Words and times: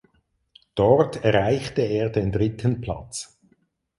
Dort 0.73 1.23
erreichte 1.23 1.83
er 1.83 2.09
den 2.09 2.31
dritten 2.31 2.81
Platz. 2.81 3.37